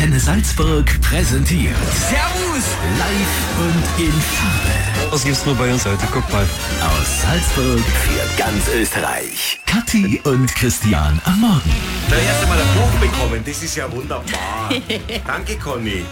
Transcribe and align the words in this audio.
Antenne 0.00 0.18
Salzburg 0.18 0.98
präsentiert. 1.02 1.76
Servus! 2.08 2.64
Live 2.98 3.58
und 3.58 4.02
in 4.02 4.12
Farbe. 4.12 5.12
Was 5.12 5.24
gibt's 5.24 5.44
nur 5.44 5.54
bei 5.54 5.70
uns 5.70 5.84
heute? 5.84 6.06
Guck 6.10 6.26
mal. 6.32 6.42
Aus 6.42 7.20
Salzburg 7.20 7.84
für 7.84 8.42
ganz 8.42 8.66
Österreich. 8.74 9.60
Kathi 9.66 10.18
und 10.24 10.54
Christian 10.54 11.20
am 11.26 11.40
Morgen. 11.42 11.70
Da 12.08 12.16
erst 12.16 12.42
einmal 12.42 12.58
ein 12.58 12.66
Buch 12.78 12.98
bekommen, 12.98 13.42
das 13.44 13.62
ist 13.62 13.76
ja 13.76 13.92
wunderbar. 13.92 14.70
Danke, 15.26 15.58
Conny. 15.58 16.02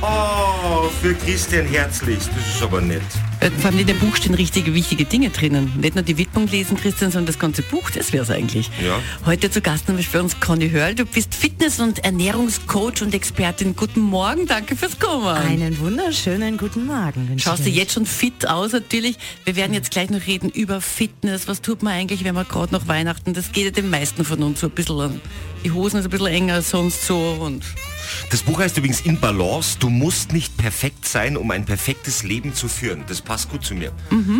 Oh, 0.00 0.88
für 1.00 1.14
Christian 1.14 1.66
herzlich, 1.66 2.20
das 2.20 2.54
ist 2.54 2.62
aber 2.62 2.80
nett. 2.80 3.02
Äh, 3.42 3.50
Vor 3.50 3.70
allem 3.70 3.80
in 3.80 3.86
dem 3.88 3.98
Buch 3.98 4.14
stehen 4.14 4.34
richtige, 4.34 4.72
wichtige 4.72 5.04
Dinge 5.04 5.30
drinnen. 5.30 5.72
Nicht 5.80 5.96
nur 5.96 6.04
die 6.04 6.16
Widmung 6.16 6.46
lesen, 6.46 6.76
Christian, 6.76 7.10
sondern 7.10 7.26
das 7.26 7.40
ganze 7.40 7.62
Buch, 7.62 7.90
das 7.90 8.12
wäre 8.12 8.22
es 8.22 8.30
eigentlich. 8.30 8.70
Ja. 8.84 9.00
Heute 9.26 9.50
zu 9.50 9.60
Gast 9.60 9.88
nämlich 9.88 10.08
für 10.08 10.22
uns 10.22 10.38
Conny 10.38 10.70
Hörl. 10.70 10.94
Du 10.94 11.04
bist 11.04 11.34
Fitness- 11.34 11.80
und 11.80 12.04
Ernährungscoach 12.04 13.02
und 13.02 13.12
Expertin. 13.14 13.74
Guten 13.74 14.00
Morgen, 14.00 14.46
danke 14.46 14.76
fürs 14.76 14.98
Kommen. 14.98 15.26
Einen 15.26 15.78
wunderschönen 15.80 16.56
guten 16.56 16.86
Morgen. 16.86 17.36
Schaust 17.38 17.66
du 17.66 17.70
jetzt 17.70 17.94
schon 17.94 18.06
fit 18.06 18.46
aus 18.46 18.72
natürlich. 18.72 19.16
Wir 19.44 19.56
werden 19.56 19.74
jetzt 19.74 19.90
gleich 19.90 20.10
noch 20.10 20.24
reden 20.26 20.48
über 20.48 20.80
Fitness. 20.80 21.48
Was 21.48 21.62
tut 21.62 21.82
man 21.82 21.94
eigentlich, 21.94 22.22
wenn 22.22 22.36
man 22.36 22.46
gerade 22.46 22.72
noch 22.72 22.86
Weihnachten, 22.86 23.34
das 23.34 23.50
geht 23.50 23.64
ja 23.64 23.70
den 23.72 23.90
meisten 23.90 24.24
von 24.24 24.40
uns 24.42 24.60
so 24.60 24.68
ein 24.68 24.72
bisschen 24.72 25.00
an. 25.00 25.20
Die 25.64 25.70
Hosen 25.70 25.98
ist 25.98 26.06
ein 26.06 26.10
bisschen 26.10 26.26
enger 26.26 26.54
als 26.54 26.70
sonst 26.70 27.06
so 27.06 27.36
und 27.40 27.64
Das 28.30 28.42
Buch 28.42 28.58
heißt 28.58 28.76
übrigens 28.78 29.00
In 29.02 29.20
Balance. 29.20 29.76
Du 29.78 29.90
musst 29.90 30.32
nicht 30.32 30.56
perfekt 30.56 31.06
sein, 31.06 31.36
um 31.36 31.50
ein 31.52 31.64
perfektes 31.64 32.24
Leben 32.24 32.52
zu 32.52 32.66
führen. 32.66 33.04
Das 33.06 33.20
passt 33.32 33.48
gut 33.48 33.64
zu 33.64 33.74
mir. 33.74 33.92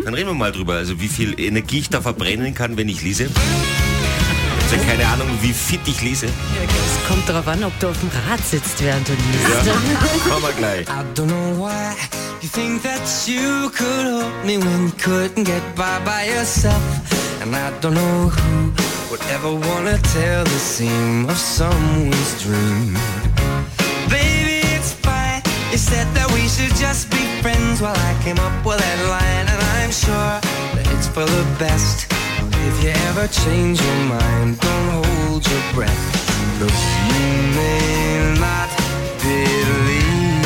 Dann 0.04 0.12
reden 0.12 0.28
wir 0.28 0.34
mal 0.34 0.52
drüber, 0.52 0.74
also 0.74 1.00
wie 1.00 1.08
viel 1.08 1.40
Energie 1.40 1.78
ich 1.78 1.88
da 1.88 2.02
verbrennen 2.02 2.52
kann, 2.52 2.76
wenn 2.76 2.90
ich 2.90 3.00
lese. 3.00 3.24
Ich 3.24 4.72
habe 4.78 4.84
keine 4.86 5.06
Ahnung, 5.06 5.28
wie 5.40 5.54
fit 5.54 5.80
ich 5.86 6.02
lese. 6.02 6.26
Es 6.26 7.08
kommt 7.08 7.26
darauf 7.26 7.48
an, 7.48 7.64
ob 7.64 7.72
du 7.80 7.88
auf 7.88 7.98
dem 8.00 8.10
Rad 8.28 8.44
sitzt, 8.44 8.84
während 8.84 9.08
du 9.08 9.12
liest. 9.12 10.58
Gleich. 10.58 10.86
I 10.88 11.04
don't 11.14 11.28
know 11.28 11.56
why 11.56 11.94
you 12.42 12.48
think 12.50 12.82
that 12.82 13.00
you 13.26 13.70
could 13.70 14.04
hold 14.04 14.44
me 14.44 14.58
when 14.58 14.88
you 14.88 14.92
couldn't 15.02 15.44
get 15.44 15.62
by 15.74 15.98
by 16.04 16.28
yourself. 16.28 16.82
And 17.42 17.56
I 17.56 17.70
don't 17.80 17.94
know 17.94 18.28
who 18.28 18.72
would 19.10 19.22
ever 19.32 19.52
wanna 19.54 19.96
tell 20.12 20.44
the 20.44 20.60
seam 20.60 21.30
of 21.30 21.38
someone's 21.38 22.42
dream. 22.42 22.98
You 25.72 25.78
said 25.78 26.06
that 26.12 26.30
we 26.36 26.46
should 26.48 26.76
just 26.76 27.08
be 27.10 27.24
friends 27.40 27.80
while 27.80 27.96
I 27.96 28.12
came 28.22 28.38
up 28.38 28.52
with 28.62 28.76
that 28.76 29.00
line. 29.08 29.46
And 29.48 29.60
I'm 29.80 29.90
sure 29.90 30.36
that 30.76 30.84
it's 30.92 31.08
for 31.08 31.24
the 31.24 31.44
best. 31.58 32.12
If 32.68 32.84
you 32.84 32.90
ever 33.08 33.26
change 33.26 33.80
your 33.80 34.00
mind, 34.04 34.60
don't 34.60 34.88
hold 35.00 35.48
your 35.48 35.64
breath. 35.72 36.04
Look, 36.60 36.76
you 37.08 37.24
may 37.56 38.36
not 38.36 38.68
believe 39.24 40.44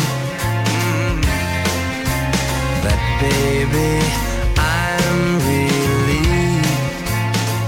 that 2.86 3.00
baby 3.18 3.98
I'm 4.54 5.18
relieved 5.42 7.10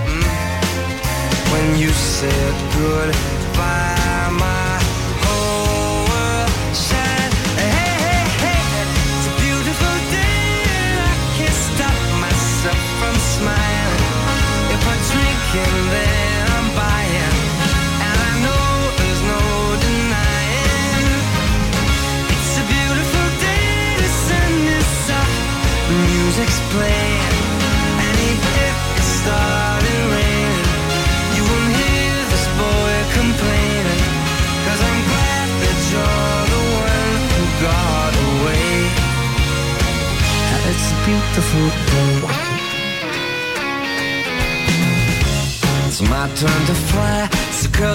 Mm. 0.07 0.31
when 1.51 1.67
you 1.83 1.91
said 1.91 2.55
goodbye 2.79 3.38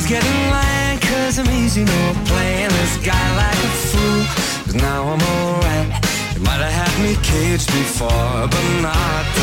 So 0.04 0.10
girls 0.10 0.24
get 0.24 1.02
cause 1.02 1.40
I'm 1.40 1.50
easy, 1.50 1.86
no 1.86 2.14
playing 2.26 2.70
this 2.70 2.98
guy 3.06 3.36
like 3.36 3.56
a 3.56 3.72
fool. 3.88 4.24
Cause 4.66 4.76
now 4.76 5.04
I'm 5.04 5.22
alright. 5.22 6.36
You 6.36 6.42
might 6.42 6.60
have 6.60 6.72
had 6.72 7.04
me 7.04 7.16
caged 7.24 7.68
before, 7.68 8.10
but 8.10 8.82
not 8.82 9.43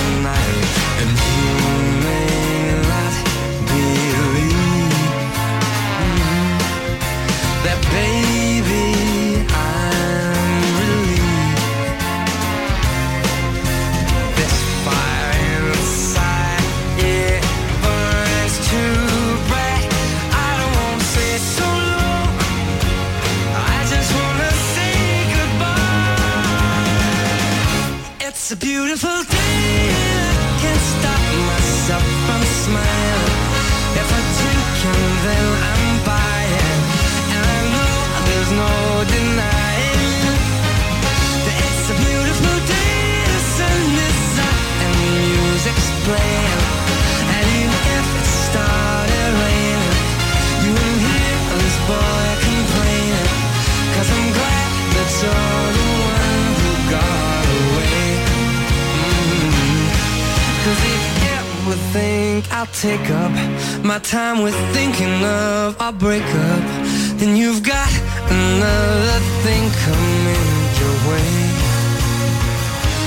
take 63.10 63.16
up 63.18 63.84
my 63.84 63.98
time 63.98 64.42
with 64.42 64.54
thinking 64.72 65.24
of 65.24 65.80
our 65.80 65.92
breakup, 65.92 66.62
then 67.18 67.36
you've 67.36 67.62
got 67.62 67.90
another 68.30 69.20
thing 69.44 69.64
coming 69.84 70.46
your 70.80 70.96
way. 71.08 71.32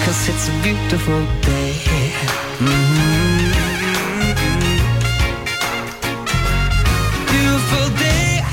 Cause 0.04 0.30
it's 0.30 0.48
a 0.50 0.56
beautiful 0.64 1.22
day. 1.42 1.74
Mhm. 2.60 3.54
Beautiful 7.32 7.88
day. 8.08 8.44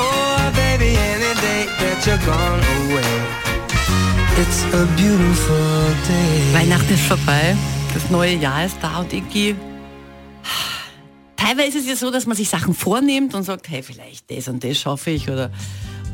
Oh, 0.00 0.50
baby, 0.62 0.90
any 1.14 1.32
day 1.46 1.62
that 1.80 1.98
you're 2.06 2.24
gone 2.32 2.62
away. 2.78 3.14
It's 4.42 4.60
a 4.80 4.84
beautiful 4.96 5.80
day. 6.12 6.54
Weihnachten 6.54 6.94
ist 6.94 7.06
vorbei, 7.06 7.56
das 7.94 8.08
neue 8.10 8.34
Jahr 8.34 8.64
ist 8.64 8.76
da 8.80 8.98
und 9.00 9.12
irgendwie. 9.12 9.56
Teilweise 11.48 11.78
ist 11.78 11.84
es 11.84 11.88
ja 11.88 11.96
so, 11.96 12.10
dass 12.10 12.26
man 12.26 12.36
sich 12.36 12.50
Sachen 12.50 12.74
vornimmt 12.74 13.34
und 13.34 13.42
sagt, 13.42 13.70
hey, 13.70 13.82
vielleicht 13.82 14.30
das 14.30 14.48
und 14.48 14.62
das 14.62 14.78
schaffe 14.78 15.10
ich 15.10 15.30
oder 15.30 15.50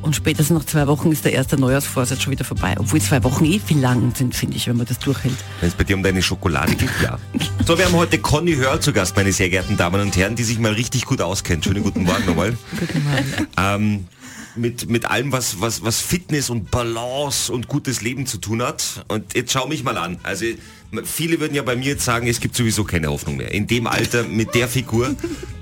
und 0.01 0.15
spätestens 0.15 0.57
nach 0.57 0.65
zwei 0.65 0.87
Wochen 0.87 1.11
ist 1.11 1.25
der 1.25 1.33
erste 1.33 1.59
Neujahrsvorsatz 1.59 2.23
schon 2.23 2.31
wieder 2.31 2.45
vorbei. 2.45 2.77
Obwohl 2.79 3.01
zwei 3.01 3.25
Wochen 3.25 3.45
eh 3.45 3.59
viel 3.59 3.81
lang 3.81 4.15
sind, 4.15 4.33
finde 4.37 4.57
ich, 4.57 4.69
wenn 4.69 4.77
man 4.77 4.87
das 4.87 5.01
durchhält. 5.01 5.35
Wenn 5.59 5.71
es 5.71 5.75
bei 5.75 5.83
dir 5.83 5.97
um 5.97 6.05
deine 6.05 6.23
Schokolade 6.23 6.77
geht, 6.77 6.91
ja. 7.03 7.19
So, 7.67 7.77
wir 7.77 7.87
haben 7.87 7.97
heute 7.97 8.19
Conny 8.19 8.55
Hörl 8.55 8.79
zu 8.79 8.93
Gast, 8.93 9.17
meine 9.17 9.33
sehr 9.33 9.49
geehrten 9.49 9.77
Damen 9.77 10.01
und 10.01 10.17
Herren, 10.17 10.37
die 10.37 10.45
sich 10.45 10.61
mal 10.61 10.73
richtig 10.73 11.05
gut 11.05 11.21
auskennt. 11.21 11.65
Schönen 11.65 11.83
guten 11.83 12.05
Morgen 12.05 12.27
nochmal. 12.27 12.57
Guten 12.79 13.03
Morgen. 13.03 13.49
ähm, 13.57 14.09
mit, 14.57 14.89
mit 14.89 15.07
allem, 15.07 15.33
was, 15.33 15.61
was, 15.61 15.83
was 15.83 16.01
Fitness 16.01 16.49
und 16.49 16.71
Balance 16.71 17.53
und 17.53 17.67
gutes 17.67 18.03
Leben 18.03 18.27
zu 18.27 18.39
tun 18.39 18.63
hat. 18.63 19.05
Und 19.09 19.35
jetzt 19.35 19.53
schau 19.53 19.67
mich 19.67 19.83
mal 19.83 19.99
an. 19.99 20.19
Also 20.23 20.45
viele 21.05 21.41
würden 21.41 21.55
ja 21.55 21.63
bei 21.63 21.77
mir 21.77 21.87
jetzt 21.87 22.05
sagen, 22.05 22.27
es 22.27 22.41
gibt 22.41 22.57
sowieso 22.57 22.85
keine 22.85 23.09
Hoffnung 23.09 23.37
mehr. 23.37 23.53
In 23.53 23.67
dem 23.67 23.87
Alter, 23.87 24.25
mit 24.25 24.55
der 24.55 24.69
Figur, 24.69 25.15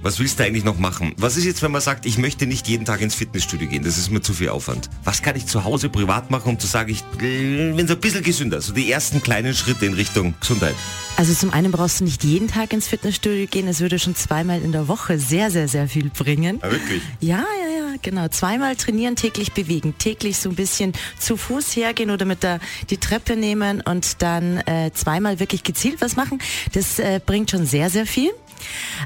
was 0.03 0.19
willst 0.19 0.39
du 0.39 0.45
eigentlich 0.45 0.65
noch 0.65 0.79
machen? 0.79 1.15
Was 1.17 1.37
ist 1.37 1.45
jetzt, 1.45 1.63
wenn 1.63 1.71
man 1.71 1.81
sagt, 1.81 2.07
ich 2.07 2.19
möchte 2.19 2.47
nicht 2.47 2.69
jeden 2.69 2.85
Tag 2.85 3.01
ins 3.01 3.15
Fitnessstudio 3.15 3.69
gehen, 3.69 3.85
das 3.85 3.99
ist 3.99 4.11
mir 4.11 4.21
zu 4.21 4.33
viel 4.33 4.49
Aufwand. 4.49 4.91
Was 5.05 5.23
kann 5.23 5.37
ich 5.37 5.47
zu 5.47 5.65
Hause 5.65 5.89
privat 5.89 6.31
machen, 6.31 6.51
um 6.51 6.59
zu 6.59 6.67
sagen, 6.67 6.91
ich 6.91 7.03
bin 7.19 7.87
so 7.87 7.95
ein 7.95 8.01
bisschen 8.01 8.23
gesünder, 8.23 8.61
so 8.61 8.73
die 8.73 8.91
ersten 8.91 9.23
kleinen 9.23 9.55
Schritte 9.55 9.87
in 9.87 9.95
Richtung 9.95 10.35
Gesundheit. 10.41 10.75
Also 11.17 11.35
zum 11.35 11.53
einen 11.53 11.71
brauchst 11.71 12.01
du 12.01 12.05
nicht 12.05 12.25
jeden 12.25 12.49
Tag 12.49 12.73
ins 12.73 12.89
Fitnessstudio 12.89 13.47
gehen, 13.47 13.69
es 13.69 13.81
würde 13.81 13.99
schon 13.99 14.15
zweimal 14.15 14.63
in 14.63 14.73
der 14.73 14.89
Woche 14.89 15.19
sehr, 15.19 15.51
sehr, 15.51 15.69
sehr 15.69 15.89
viel 15.89 16.11
bringen. 16.11 16.59
Ja, 16.63 16.71
wirklich? 16.71 17.03
Ja, 17.21 17.37
ja, 17.39 17.77
ja, 17.77 17.83
Genau, 18.03 18.27
zweimal 18.27 18.75
trainieren, 18.75 19.15
täglich 19.15 19.53
bewegen, 19.53 19.95
täglich 19.97 20.37
so 20.37 20.49
ein 20.49 20.57
bisschen 20.57 20.93
zu 21.19 21.37
Fuß 21.37 21.77
hergehen 21.77 22.11
oder 22.11 22.25
mit 22.25 22.43
der 22.43 22.59
die 22.91 22.97
Treppe 22.97 23.37
nehmen 23.37 23.81
und 23.81 24.23
dann 24.23 24.59
äh, 24.67 24.91
zweimal 24.93 25.22
wirklich 25.23 25.63
gezielt 25.63 26.01
was 26.01 26.17
machen. 26.17 26.41
Das 26.73 26.99
äh, 26.99 27.21
bringt 27.25 27.51
schon 27.51 27.67
sehr, 27.67 27.91
sehr 27.91 28.07
viel. 28.07 28.31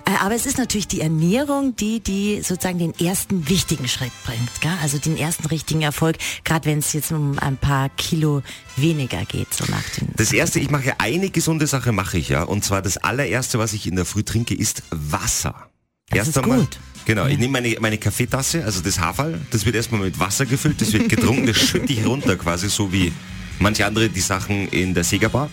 Äh, 0.05 0.11
aber 0.21 0.35
es 0.35 0.47
ist 0.47 0.59
natürlich 0.59 0.89
die 0.89 1.01
Ernährung, 1.01 1.77
die 1.77 2.01
die 2.01 2.43
sozusagen 2.43 2.79
den 2.79 2.95
ersten 2.99 3.49
wichtigen 3.49 3.89
Schritt 3.89 4.13
bringt, 4.25 4.61
gell? 4.61 4.73
also 4.83 4.99
den 4.99 5.17
ersten 5.17 5.47
richtigen 5.47 5.83
Erfolg, 5.83 6.17
gerade 6.45 6.67
wenn 6.67 6.79
es 6.79 6.93
jetzt 6.93 7.13
um 7.13 7.39
ein 7.39 7.57
paar 7.57 7.89
Kilo 7.91 8.43
weniger 8.77 9.25
geht, 9.25 9.53
so 9.55 9.65
nach 9.71 9.89
den. 9.99 10.09
Das 10.17 10.33
erste, 10.33 10.61
ich 10.61 10.71
mache 10.71 10.95
eine 10.99 11.31
gesunde 11.31 11.67
Sache, 11.67 11.93
mache 11.93 12.19
ich 12.19 12.29
ja. 12.29 12.43
Und 12.43 12.65
zwar 12.65 12.83
das 12.83 12.97
allererste, 12.99 13.59
was 13.59 13.73
ich 13.73 13.87
in 13.87 13.97
der 13.97 14.05
Früh 14.05 14.23
trinke, 14.23 14.55
ist 14.55 14.83
Wasser. 14.91 15.71
Das 16.11 16.19
Erst 16.19 16.29
ist 16.31 16.39
einmal, 16.39 16.61
gut. 16.61 16.79
Genau, 17.05 17.27
ich 17.27 17.39
nehme 17.39 17.53
meine, 17.53 17.77
meine 17.81 17.99
Kaffeetasse, 17.99 18.65
also 18.65 18.81
das 18.81 18.99
Haferl, 18.99 19.41
das 19.51 19.65
wird 19.65 19.77
erstmal 19.77 20.01
mit 20.01 20.19
Wasser 20.19 20.47
gefüllt, 20.47 20.81
das 20.81 20.93
wird 20.93 21.09
getrunken, 21.09 21.47
das 21.47 21.57
schütte 21.57 21.93
ich 21.93 22.05
runter 22.05 22.37
quasi, 22.37 22.69
so 22.69 22.93
wie 22.93 23.13
manche 23.61 23.87
andere 23.87 24.09
die 24.09 24.21
Sachen 24.21 24.69
in 24.69 24.93
der 24.95 25.05
Segerbar. 25.05 25.49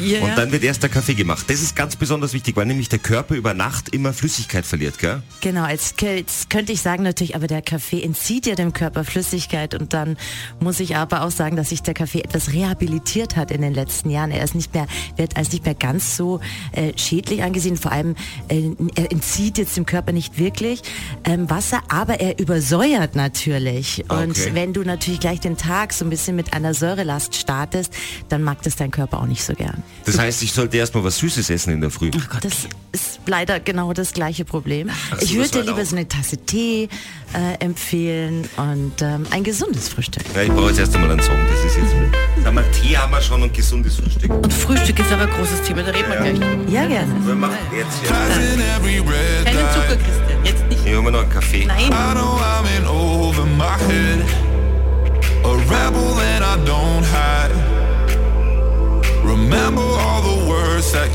Ja, 0.00 0.20
Und 0.20 0.36
dann 0.36 0.52
wird 0.52 0.62
erst 0.64 0.82
der 0.82 0.90
Kaffee 0.90 1.14
gemacht. 1.14 1.44
Das 1.48 1.62
ist 1.62 1.74
ganz 1.76 1.96
besonders 1.96 2.32
wichtig, 2.32 2.56
weil 2.56 2.66
nämlich 2.66 2.88
der 2.88 2.98
Körper 2.98 3.34
über 3.34 3.54
Nacht 3.54 3.88
immer 3.90 4.12
Flüssigkeit 4.12 4.66
verliert, 4.66 4.98
gell? 4.98 5.22
Genau, 5.40 5.62
als, 5.64 5.94
jetzt 6.00 6.50
könnte 6.50 6.72
ich 6.72 6.82
sagen 6.82 7.02
natürlich, 7.02 7.34
aber 7.34 7.46
der 7.46 7.62
Kaffee 7.62 8.02
entzieht 8.02 8.46
ja 8.46 8.54
dem 8.54 8.72
Körper 8.72 9.04
Flüssigkeit 9.04 9.74
und 9.74 9.92
dann 9.94 10.16
muss 10.60 10.80
ich 10.80 10.96
aber 10.96 11.22
auch 11.22 11.30
sagen, 11.30 11.56
dass 11.56 11.70
sich 11.70 11.82
der 11.82 11.94
Kaffee 11.94 12.20
etwas 12.20 12.52
rehabilitiert 12.52 13.36
hat 13.36 13.50
in 13.50 13.62
den 13.62 13.74
letzten 13.74 14.10
Jahren. 14.10 14.30
Er 14.30 14.44
ist 14.44 14.54
nicht 14.54 14.74
mehr, 14.74 14.86
wird 15.16 15.36
als 15.36 15.52
nicht 15.52 15.64
mehr 15.64 15.74
ganz 15.74 16.16
so 16.16 16.40
äh, 16.72 16.92
schädlich 16.96 17.42
angesehen, 17.42 17.76
vor 17.76 17.92
allem 17.92 18.14
äh, 18.48 18.70
er 18.94 19.10
entzieht 19.10 19.58
jetzt 19.58 19.76
dem 19.76 19.86
Körper 19.86 20.12
nicht 20.12 20.38
wirklich 20.38 20.82
ähm, 21.24 21.48
Wasser, 21.50 21.80
aber 21.88 22.20
er 22.20 22.38
übersäuert 22.38 23.16
natürlich. 23.16 24.04
Und 24.08 24.28
Okay. 24.38 24.50
wenn 24.52 24.72
du 24.72 24.82
natürlich 24.82 25.20
gleich 25.20 25.40
den 25.40 25.56
Tag 25.56 25.92
so 25.92 26.04
ein 26.04 26.10
bisschen 26.10 26.36
mit 26.36 26.52
einer 26.52 26.74
Säurelast 26.74 27.34
startest, 27.34 27.92
dann 28.28 28.42
mag 28.42 28.62
das 28.62 28.76
dein 28.76 28.90
Körper 28.90 29.20
auch 29.20 29.26
nicht 29.26 29.42
so 29.44 29.54
gern. 29.54 29.77
Das 30.04 30.18
heißt, 30.18 30.42
ich 30.42 30.52
sollte 30.52 30.76
erstmal 30.76 31.04
was 31.04 31.18
Süßes 31.18 31.50
essen 31.50 31.72
in 31.72 31.80
der 31.80 31.90
Früh. 31.90 32.10
Das 32.10 32.68
ist 32.92 33.20
leider 33.26 33.60
genau 33.60 33.92
das 33.92 34.12
gleiche 34.12 34.44
Problem. 34.44 34.88
so, 35.10 35.16
ich 35.24 35.34
würde 35.34 35.50
dir 35.50 35.62
lieber 35.62 35.82
auch. 35.82 35.84
so 35.84 35.96
eine 35.96 36.08
Tasse 36.08 36.38
Tee 36.38 36.88
äh, 37.34 37.62
empfehlen 37.62 38.48
und 38.56 39.02
ähm, 39.02 39.26
ein 39.30 39.44
gesundes 39.44 39.88
Frühstück. 39.88 40.22
Ja, 40.34 40.42
ich 40.42 40.48
brauche 40.48 40.68
jetzt 40.68 40.78
erst 40.78 40.94
einmal 40.94 41.10
einen 41.10 41.22
Song, 41.22 41.36
das 41.50 41.64
ist 41.64 41.76
jetzt... 41.76 41.94
Sag 42.42 42.54
mal, 42.54 42.64
Tee 42.72 42.96
haben 42.96 43.12
wir 43.12 43.20
schon 43.20 43.42
und 43.42 43.52
gesundes 43.52 43.96
Frühstück. 43.96 44.30
Und 44.30 44.52
Frühstück 44.52 44.98
ist 44.98 45.12
aber 45.12 45.22
ein 45.22 45.30
großes 45.30 45.62
Thema, 45.62 45.82
da 45.82 45.92
reden 45.92 46.08
wir 46.08 46.16
gleich. 46.16 46.72
Ja, 46.72 46.86
gerne. 46.86 47.12
Wir 47.26 47.34
machen 47.34 47.56
jetzt 47.76 48.00
hier. 48.00 48.08
Passing 48.08 48.60
every 48.76 48.98
red 48.98 49.44
Keinen 49.44 49.56
light. 49.56 49.74
Zucker, 49.74 49.96
Christian, 49.96 50.44
jetzt 50.44 50.66
nicht. 50.68 50.84
Hier 50.84 50.96
haben 50.96 51.04
wir 51.04 51.10
noch 51.10 51.22
einen 51.22 51.30
Kaffee. 51.30 51.66
Nein. 51.66 51.92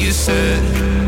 You 0.03 0.11
said. 0.11 1.02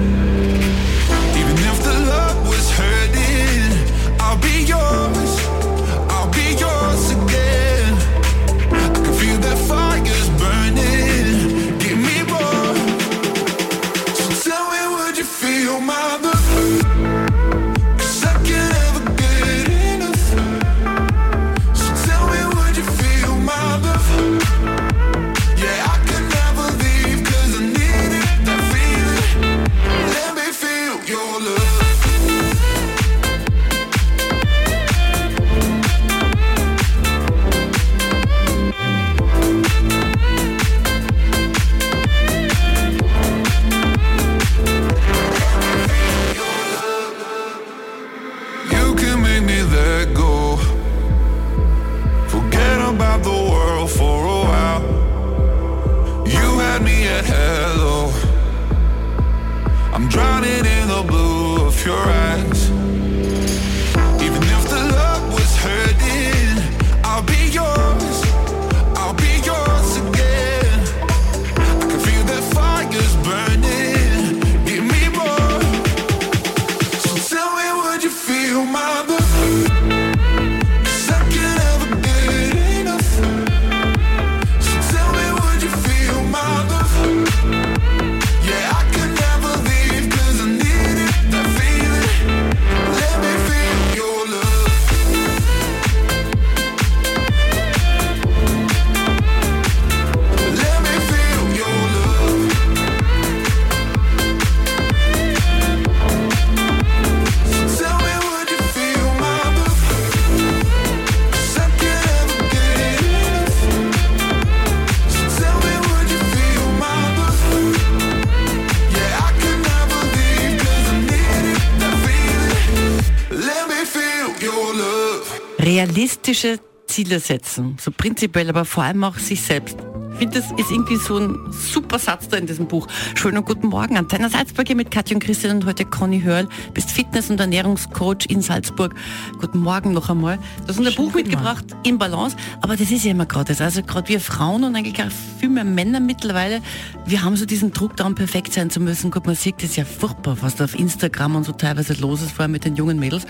Realistische 125.85 126.59
Ziele 126.87 127.19
setzen, 127.19 127.77
so 127.79 127.91
prinzipiell, 127.91 128.49
aber 128.49 128.65
vor 128.65 128.83
allem 128.83 129.03
auch 129.03 129.19
sich 129.19 129.43
selbst. 129.43 129.77
Ich 130.13 130.17
finde, 130.17 130.39
das 130.39 130.51
ist 130.59 130.71
irgendwie 130.71 130.95
so 130.95 131.19
ein 131.19 131.37
super 131.51 131.99
Satz 131.99 132.27
da 132.27 132.37
in 132.37 132.47
diesem 132.47 132.67
Buch. 132.67 132.87
Schönen 133.13 133.45
guten 133.45 133.67
Morgen, 133.67 133.95
Antenne 133.95 134.29
Salzburg 134.29 134.65
hier 134.65 134.75
mit 134.75 134.89
Katja 134.89 135.15
und 135.15 135.21
Christian 135.21 135.57
und 135.57 135.65
heute 135.67 135.85
Conny 135.85 136.21
Hörl. 136.21 136.47
Bist 136.73 136.89
Fitness- 136.89 137.29
und 137.29 137.39
Ernährungscoach 137.39 138.25
in 138.29 138.41
Salzburg. 138.41 138.95
Guten 139.39 139.59
Morgen 139.59 139.93
noch 139.93 140.09
einmal. 140.09 140.39
Du 140.65 140.69
hast 140.69 140.79
ein 140.79 140.95
Buch 140.95 141.13
mitgebracht, 141.13 141.65
in 141.83 141.99
Balance, 141.99 142.35
aber 142.61 142.75
das 142.75 142.89
ist 142.89 143.05
ja 143.05 143.11
immer 143.11 143.27
gerade 143.27 143.49
das. 143.49 143.61
Also 143.61 143.83
gerade 143.83 144.09
wir 144.09 144.19
Frauen 144.19 144.63
und 144.63 144.75
eigentlich 144.75 144.99
auch 145.03 145.11
viel 145.39 145.49
mehr 145.49 145.65
Männer 145.65 145.99
mittlerweile, 145.99 146.61
wir 147.05 147.23
haben 147.23 147.35
so 147.35 147.45
diesen 147.45 147.73
Druck 147.73 147.95
da, 147.95 148.07
um 148.07 148.15
perfekt 148.15 148.53
sein 148.53 148.71
zu 148.71 148.79
müssen. 148.79 149.11
Gut, 149.11 149.27
man 149.27 149.35
sieht 149.35 149.61
das 149.61 149.75
ja 149.75 149.85
furchtbar, 149.85 150.37
was 150.41 150.55
da 150.55 150.63
auf 150.63 150.73
Instagram 150.73 151.35
und 151.35 151.43
so 151.43 151.51
teilweise 151.51 151.93
los 151.93 152.23
ist, 152.23 152.31
vor 152.31 152.43
allem 152.43 152.53
mit 152.53 152.65
den 152.65 152.75
jungen 152.75 152.97
Mädels. 152.97 153.27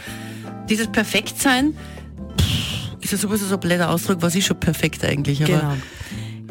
Dieses 0.69 0.87
Perfektsein, 0.87 1.75
ist 3.05 3.11
ja 3.11 3.17
sowieso 3.17 3.45
so 3.45 3.55
ein 3.55 3.59
blöder 3.59 3.89
Ausdruck, 3.89 4.21
was 4.21 4.35
ist 4.35 4.45
schon 4.45 4.59
perfekt 4.59 5.03
eigentlich, 5.03 5.39
Genau. 5.39 5.73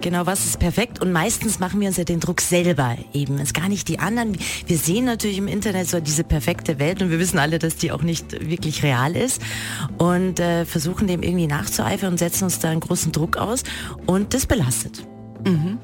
Genau, 0.01 0.27
was 0.27 0.45
ist 0.45 0.59
perfekt? 0.59 1.01
Und 1.01 1.13
meistens 1.13 1.61
machen 1.61 1.81
wir 1.81 1.89
uns 1.89 1.97
ja 1.97 2.05
den 2.05 2.21
Druck 2.21 2.43
selber 2.43 2.95
eben. 3.15 3.37
Es 3.37 3.45
ist 3.45 3.55
gar 3.55 3.71
nicht 3.71 3.89
die 3.89 4.01
anderen. 4.01 4.37
Wir 4.67 4.77
sehen 4.77 5.07
natürlich 5.07 5.39
im 5.39 5.49
Internet 5.49 5.89
so 5.89 5.99
diese 5.99 6.25
perfekte 6.25 6.79
Welt 6.79 7.01
und 7.01 7.11
wir 7.11 7.19
wissen 7.19 7.39
alle, 7.39 7.59
dass 7.59 7.77
die 7.77 7.91
auch 7.91 8.03
nicht 8.03 8.33
wirklich 8.47 8.83
real 8.83 9.17
ist 9.17 9.41
und 9.97 10.41
äh, 10.41 10.67
versuchen 10.67 11.07
dem 11.09 11.23
irgendwie 11.23 11.47
nachzueifern 11.47 12.13
und 12.13 12.19
setzen 12.19 12.45
uns 12.45 12.59
da 12.59 12.69
einen 12.69 12.81
großen 12.81 13.13
Druck 13.13 13.39
aus 13.39 13.63
und 14.05 14.35
das 14.35 14.45
belastet. 14.45 15.07
Und 15.47 15.79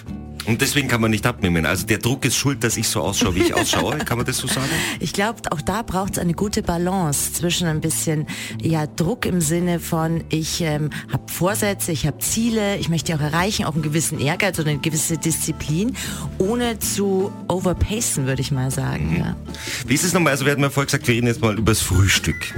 Und 0.50 0.60
deswegen 0.60 0.88
kann 0.88 1.00
man 1.00 1.12
nicht 1.12 1.26
abnehmen. 1.26 1.64
Also 1.64 1.86
der 1.86 1.98
Druck 1.98 2.24
ist 2.24 2.34
schuld, 2.34 2.64
dass 2.64 2.76
ich 2.76 2.88
so 2.88 3.02
ausschaue, 3.02 3.36
wie 3.36 3.42
ich 3.42 3.54
ausschaue. 3.54 3.98
Kann 3.98 4.16
man 4.18 4.26
das 4.26 4.38
so 4.38 4.48
sagen? 4.48 4.66
Ich 4.98 5.12
glaube, 5.12 5.40
auch 5.52 5.60
da 5.60 5.82
braucht 5.82 6.14
es 6.14 6.18
eine 6.18 6.34
gute 6.34 6.62
Balance 6.62 7.32
zwischen 7.32 7.68
ein 7.68 7.80
bisschen 7.80 8.26
ja, 8.60 8.86
Druck 8.86 9.24
im 9.24 9.40
Sinne 9.40 9.78
von, 9.78 10.24
ich 10.28 10.60
ähm, 10.60 10.90
habe 11.12 11.30
Vorsätze, 11.32 11.92
ich 11.92 12.06
habe 12.06 12.18
Ziele, 12.18 12.76
ich 12.78 12.88
möchte 12.88 13.12
die 13.12 13.18
auch 13.18 13.22
erreichen, 13.22 13.64
auch 13.64 13.74
einen 13.74 13.82
gewissen 13.82 14.18
Ehrgeiz 14.18 14.58
oder 14.58 14.70
eine 14.70 14.80
gewisse 14.80 15.18
Disziplin, 15.18 15.96
ohne 16.38 16.80
zu 16.80 17.32
overpacen, 17.48 18.26
würde 18.26 18.42
ich 18.42 18.50
mal 18.50 18.72
sagen. 18.72 19.16
Ja. 19.18 19.36
Wie 19.86 19.94
ist 19.94 20.04
es 20.04 20.12
nochmal? 20.12 20.32
Also 20.32 20.44
wir 20.44 20.52
hatten 20.52 20.62
ja 20.62 20.70
vorher 20.70 20.86
gesagt, 20.86 21.06
wir 21.06 21.14
reden 21.14 21.28
jetzt 21.28 21.40
mal 21.40 21.56
über 21.56 21.70
das 21.70 21.80
Frühstück. 21.80 22.54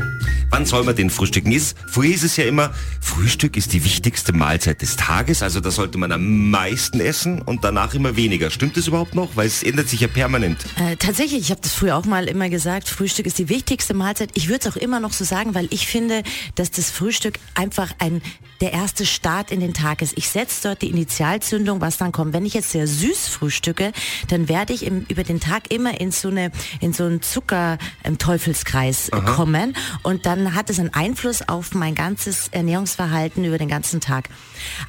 Wann 0.51 0.67
soll 0.67 0.85
man 0.85 0.97
den 0.97 1.11
frühstücken? 1.11 1.53
Ist, 1.53 1.77
früher 1.89 2.09
hieß 2.09 2.25
es 2.25 2.37
ja 2.37 2.45
immer, 2.45 2.73
Frühstück 3.01 3.57
ist 3.57 3.73
die 3.73 3.85
wichtigste 3.85 4.33
Mahlzeit 4.33 4.83
des 4.83 4.97
Tages, 4.97 5.43
also 5.43 5.61
da 5.61 5.71
sollte 5.71 5.99
man 5.99 6.13
am 6.13 6.51
meisten 6.51 7.01
essen 7.01 7.43
und 7.43 7.65
danach 7.65 7.82
immer 7.95 8.17
weniger. 8.17 8.51
Stimmt 8.51 8.77
das 8.77 8.87
überhaupt 8.87 9.15
noch? 9.15 9.37
Weil 9.37 9.47
es 9.47 9.63
ändert 9.63 9.89
sich 9.89 10.01
ja 10.01 10.09
permanent. 10.09 10.59
Äh, 10.77 10.97
tatsächlich, 10.97 11.41
ich 11.41 11.51
habe 11.51 11.61
das 11.61 11.73
früher 11.75 11.97
auch 11.97 12.05
mal 12.05 12.29
immer 12.29 12.49
gesagt, 12.49 12.89
Frühstück 12.89 13.27
ist 13.27 13.39
die 13.39 13.49
wichtigste 13.49 13.95
Mahlzeit. 13.95 14.31
Ich 14.35 14.49
würde 14.49 14.69
es 14.69 14.73
auch 14.73 14.77
immer 14.77 15.01
noch 15.01 15.13
so 15.13 15.25
sagen, 15.25 15.55
weil 15.55 15.67
ich 15.71 15.87
finde, 15.87 16.23
dass 16.55 16.71
das 16.71 16.91
Frühstück 16.91 17.39
einfach 17.55 17.93
ein 17.99 18.23
der 18.61 18.73
erste 18.73 19.07
Start 19.07 19.51
in 19.51 19.59
den 19.59 19.75
Tag 19.75 20.03
ist. 20.03 20.17
Ich 20.17 20.29
setze 20.29 20.69
dort 20.69 20.83
die 20.83 20.89
Initialzündung, 20.89 21.81
was 21.81 21.97
dann 21.99 22.13
kommt. 22.13 22.33
Wenn 22.33 22.47
ich 22.47 22.55
jetzt 22.55 22.71
sehr 22.71 22.87
süß 22.87 23.27
frühstücke, 23.27 23.93
dann 24.29 24.49
werde 24.49 24.73
ich 24.73 24.87
im, 24.87 25.05
über 25.09 25.25
den 25.25 25.41
Tag 25.41 25.73
immer 25.73 26.01
in 26.01 26.13
so 26.13 26.29
eine 26.29 26.53
in 26.79 26.93
so 26.93 27.03
einen 27.05 27.23
Zucker 27.23 27.79
im 28.05 28.19
Teufelskreis 28.19 29.09
äh, 29.09 29.21
kommen 29.23 29.77
und 30.05 30.27
dann 30.27 30.55
hat 30.55 30.71
es 30.71 30.79
einen 30.79 30.95
Einfluss 30.95 31.49
auf 31.49 31.75
mein 31.75 31.97
ganzes 31.97 32.49
Ernährungsverhalten 32.53 33.45
über 33.45 33.59
den 33.59 33.69
ganzen 33.69 34.01
Tag. 34.01 34.29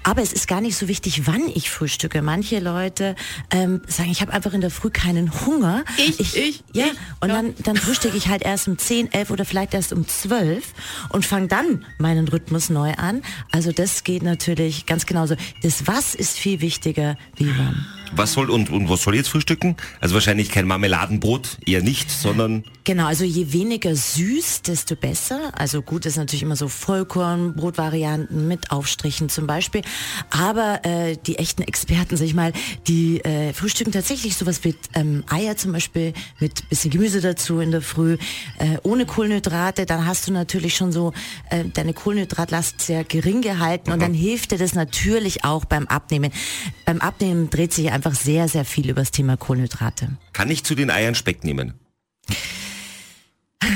Aber 0.03 0.21
es 0.21 0.33
ist 0.33 0.47
gar 0.47 0.61
nicht 0.61 0.77
so 0.77 0.87
wichtig, 0.87 1.25
wann 1.25 1.47
ich 1.47 1.71
frühstücke. 1.71 2.21
Manche 2.21 2.59
Leute 2.59 2.72
ähm, 3.51 3.81
sagen, 3.87 4.09
ich 4.09 4.21
habe 4.21 4.33
einfach 4.33 4.53
in 4.53 4.61
der 4.61 4.71
Früh 4.71 4.89
keinen 4.89 5.31
Hunger. 5.45 5.83
Ich, 5.97 6.19
ich, 6.19 6.63
ja, 6.73 6.85
ich, 6.85 6.91
und 7.19 7.29
ja. 7.29 7.35
dann, 7.35 7.53
dann 7.63 7.75
frühstücke 7.75 8.17
ich 8.17 8.27
halt 8.27 8.43
erst 8.43 8.67
um 8.67 8.77
10, 8.77 9.11
11 9.11 9.31
oder 9.31 9.45
vielleicht 9.45 9.73
erst 9.73 9.93
um 9.93 10.07
12 10.07 10.73
und 11.09 11.25
fange 11.25 11.47
dann 11.47 11.85
meinen 11.97 12.27
Rhythmus 12.27 12.69
neu 12.69 12.93
an. 12.93 13.21
Also 13.51 13.71
das 13.71 14.03
geht 14.03 14.23
natürlich 14.23 14.85
ganz 14.85 15.05
genauso. 15.05 15.35
Das 15.61 15.87
Was 15.87 16.15
ist 16.15 16.37
viel 16.37 16.61
wichtiger 16.61 17.17
wie 17.35 17.49
wann. 17.57 17.85
Was 18.15 18.33
soll 18.33 18.51
und, 18.51 18.69
und 18.69 18.89
was 18.89 19.03
soll 19.03 19.15
ich 19.15 19.19
jetzt 19.19 19.29
frühstücken? 19.29 19.75
Also 19.99 20.13
wahrscheinlich 20.13 20.49
kein 20.49 20.67
Marmeladenbrot, 20.67 21.57
eher 21.65 21.81
nicht, 21.81 22.11
sondern 22.11 22.63
Genau, 22.85 23.05
also 23.05 23.23
je 23.23 23.53
weniger 23.53 23.95
süß, 23.95 24.63
desto 24.63 24.97
besser. 24.97 25.53
Also 25.53 25.81
gut 25.81 26.05
ist 26.05 26.17
natürlich 26.17 26.43
immer 26.43 26.57
so 26.57 26.67
Vollkornbrotvarianten 26.67 28.45
mit 28.49 28.71
Aufstrichen 28.71 29.29
zum 29.29 29.47
Beispiel. 29.47 29.83
Aber 30.29 30.81
äh, 30.83 31.15
die 31.15 31.37
echten 31.37 31.61
Experten, 31.61 32.17
sag 32.17 32.25
ich 32.25 32.33
mal, 32.33 32.51
die 32.87 33.23
äh, 33.23 33.53
frühstücken 33.53 33.93
tatsächlich 33.93 34.35
sowas 34.35 34.61
mit 34.65 34.75
ähm, 34.95 35.23
Eier 35.29 35.55
zum 35.55 35.71
Beispiel, 35.71 36.11
mit 36.41 36.67
bisschen 36.67 36.91
Gemüse 36.91 37.21
dazu 37.21 37.59
in 37.59 37.71
der 37.71 37.81
Früh, 37.81 38.17
äh, 38.59 38.77
ohne 38.83 39.05
Kohlenhydrate. 39.05 39.85
Dann 39.85 40.05
hast 40.05 40.27
du 40.27 40.33
natürlich 40.33 40.75
schon 40.75 40.91
so 40.91 41.13
äh, 41.51 41.63
deine 41.63 41.93
Kohlenhydratlast 41.93 42.81
sehr 42.81 43.05
gering 43.05 43.41
gehalten 43.41 43.93
und 43.93 44.01
dann 44.01 44.13
hilft 44.13 44.51
dir 44.51 44.57
das 44.57 44.75
natürlich 44.75 45.45
auch 45.45 45.63
beim 45.63 45.87
Abnehmen. 45.87 46.33
Beim 46.83 46.99
Abnehmen 46.99 47.49
dreht 47.49 47.71
sich 47.71 47.91
einfach 47.91 48.02
sehr, 48.11 48.47
sehr 48.49 48.65
viel 48.65 48.89
über 48.89 49.01
das 49.01 49.11
Thema 49.11 49.37
Kohlenhydrate. 49.37 50.09
kann 50.33 50.49
ich 50.49 50.63
zu 50.63 50.75
den 50.75 50.89
Eiern 50.89 51.15
Speck 51.15 51.43
nehmen? 51.43 51.73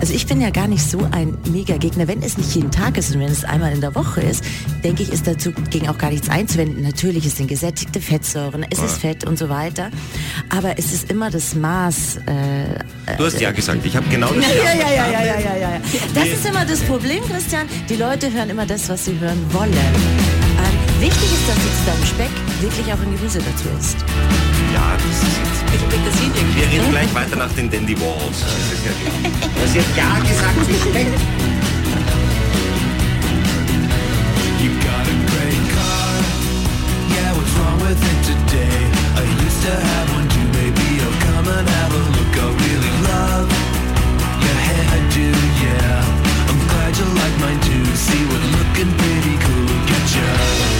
Also 0.00 0.12
ich 0.12 0.26
bin 0.26 0.40
ja 0.42 0.50
gar 0.50 0.68
nicht 0.68 0.82
so 0.82 1.08
ein 1.12 1.38
Mega-Gegner. 1.50 2.06
Wenn 2.08 2.22
es 2.22 2.36
nicht 2.36 2.54
jeden 2.54 2.70
Tag 2.70 2.98
ist 2.98 3.14
und 3.14 3.20
wenn 3.20 3.30
es 3.32 3.42
einmal 3.44 3.72
in 3.72 3.80
der 3.80 3.94
Woche 3.94 4.20
ist, 4.20 4.44
denke 4.82 5.02
ich, 5.02 5.10
ist 5.10 5.26
dazu 5.26 5.50
gegen 5.70 5.88
auch 5.88 5.96
gar 5.96 6.10
nichts 6.10 6.28
einzuwenden. 6.28 6.82
Natürlich 6.82 7.24
es 7.24 7.36
sind 7.38 7.46
gesättigte 7.46 8.02
Fettsäuren, 8.02 8.66
es 8.68 8.80
ist 8.80 8.98
Fett 8.98 9.24
und 9.24 9.38
so 9.38 9.48
weiter. 9.48 9.90
Aber 10.50 10.78
es 10.78 10.92
ist 10.92 11.10
immer 11.10 11.30
das 11.30 11.54
Maß. 11.54 12.16
Äh, 12.26 13.14
Du 13.16 13.24
hast 13.24 13.40
ja 13.40 13.50
gesagt, 13.52 13.86
ich 13.86 13.96
habe 13.96 14.06
genau 14.10 14.28
das 14.34 14.44
ja, 14.46 14.74
ja, 14.74 14.74
ja, 14.74 15.10
ja, 15.10 15.10
ja, 15.10 15.24
ja, 15.24 15.56
ja, 15.56 15.56
ja. 15.76 15.80
Das 16.14 16.28
ist 16.28 16.44
immer 16.44 16.66
das 16.66 16.80
Problem, 16.80 17.24
Christian. 17.24 17.66
Die 17.88 17.96
Leute 17.96 18.30
hören 18.30 18.50
immer 18.50 18.66
das, 18.66 18.88
was 18.90 19.06
sie 19.06 19.18
hören 19.18 19.40
wollen. 19.52 19.72
Ist, 22.04 22.18
deinem 22.18 22.28
Speck 22.28 22.30
wirklich 22.60 22.86
auch 22.92 23.00
ein 23.00 23.16
Gemüse 23.16 23.38
dazu 23.38 23.68
isst. 23.78 23.98
Ja, 24.72 24.96
das 24.96 25.16
ist 25.22 25.38
jetzt... 25.38 25.64
Bitte 25.72 25.84
Petersilie. 25.86 26.44
Wir 26.54 26.70
reden 26.70 26.90
gleich 26.90 27.14
weiter 27.14 27.36
nach 27.36 27.52
den 27.52 27.70
Dandy 27.70 27.98
Walls. 28.00 28.40
Das 28.40 28.54
ist 28.54 28.84
ja 28.84 28.92
klar. 28.92 29.32
Du 29.54 29.60
hast 29.62 29.74
jetzt 29.74 29.96
ja 29.96 30.18
gesagt 30.20 30.58
zu 30.66 30.74
Speck. 30.74 31.06
You 34.60 34.70
got 34.80 35.04
a 35.04 35.16
great 35.32 35.64
car. 35.74 36.14
Yeah, 37.10 37.32
what's 37.36 37.52
wrong 37.58 37.78
with 37.80 38.00
it 38.00 38.20
today? 38.24 38.78
I 39.16 39.24
used 39.44 39.62
to 39.64 39.72
have 39.72 40.08
one 40.14 40.28
too, 40.28 40.46
baby. 40.52 41.00
Oh, 41.04 41.12
come 41.26 41.48
and 41.48 41.68
have 41.68 41.92
a 41.92 42.02
look. 42.16 42.34
I 42.36 42.46
really 42.64 42.92
love 43.08 43.48
your 44.40 44.58
hairdo, 44.66 45.32
yeah. 45.60 46.48
I'm 46.48 46.60
glad 46.68 46.96
you 46.96 47.06
like 47.18 47.36
mine 47.40 47.60
too. 47.60 47.84
See 47.96 48.24
what 48.30 48.42
looking 48.56 48.92
pretty 48.96 49.36
cool 49.44 49.66
get 49.86 50.06
you. 50.16 50.73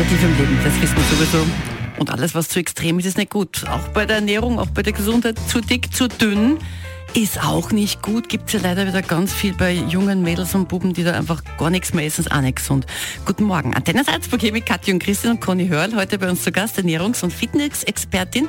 Relativ 0.00 0.24
im 0.24 0.38
Leben, 0.38 0.58
das 0.64 0.80
wissen 0.80 0.96
wir 0.96 1.04
sowieso. 1.04 1.46
Und 1.98 2.10
alles, 2.10 2.34
was 2.34 2.48
zu 2.48 2.58
extrem 2.58 2.98
ist, 2.98 3.04
ist 3.04 3.18
nicht 3.18 3.30
gut. 3.30 3.68
Auch 3.68 3.88
bei 3.88 4.06
der 4.06 4.16
Ernährung, 4.16 4.58
auch 4.58 4.68
bei 4.68 4.82
der 4.82 4.94
Gesundheit, 4.94 5.36
zu 5.46 5.60
dick, 5.60 5.94
zu 5.94 6.08
dünn 6.08 6.56
ist 7.12 7.44
auch 7.44 7.70
nicht 7.70 8.00
gut. 8.00 8.30
Gibt 8.30 8.46
es 8.46 8.54
ja 8.54 8.60
leider 8.62 8.86
wieder 8.86 9.02
ganz 9.02 9.34
viel 9.34 9.52
bei 9.52 9.72
jungen 9.72 10.22
Mädels 10.22 10.54
und 10.54 10.68
Buben, 10.68 10.94
die 10.94 11.04
da 11.04 11.12
einfach 11.12 11.42
gar 11.58 11.68
nichts 11.68 11.92
mehr 11.92 12.06
essen, 12.06 12.22
ist 12.22 12.32
auch 12.32 12.40
nicht 12.40 12.56
gesund. 12.56 12.86
Guten 13.26 13.44
Morgen. 13.44 13.74
Antenne 13.74 14.02
Salzburg 14.02 14.40
hier 14.40 14.52
mit 14.52 14.64
Katja 14.64 14.94
und 14.94 15.02
Christian 15.02 15.34
und 15.34 15.40
Conny 15.42 15.68
Hörl, 15.68 15.94
heute 15.94 16.18
bei 16.18 16.30
uns 16.30 16.44
zu 16.44 16.50
Gast, 16.50 16.78
Ernährungs- 16.78 17.22
und 17.22 17.30
Fitness-Expertin. 17.30 18.48